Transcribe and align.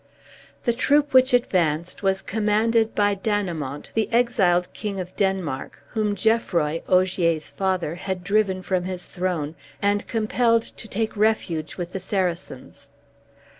The 0.63 0.73
troop 0.73 1.13
which 1.13 1.31
advanced 1.31 2.01
was 2.01 2.23
commanded 2.23 2.95
by 2.95 3.13
Dannemont, 3.15 3.91
the 3.93 4.11
exiled 4.11 4.73
king 4.73 4.99
of 4.99 5.15
Denmark, 5.15 5.79
whom 5.89 6.15
Geoffroy, 6.15 6.81
Ogier's 6.89 7.51
father, 7.51 7.93
had 7.93 8.23
driven 8.23 8.63
from 8.63 8.85
his 8.85 9.05
throne 9.05 9.53
and 9.79 10.07
compelled 10.07 10.63
to 10.63 10.87
take 10.87 11.15
refuge 11.15 11.77
with 11.77 11.91
the 11.93 11.99
Saracens. 11.99 12.89